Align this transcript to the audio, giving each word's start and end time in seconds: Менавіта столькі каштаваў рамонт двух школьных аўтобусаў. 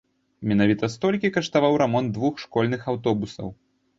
Менавіта 0.51 0.87
столькі 0.93 1.31
каштаваў 1.35 1.77
рамонт 1.83 2.09
двух 2.17 2.41
школьных 2.45 2.81
аўтобусаў. 2.95 3.47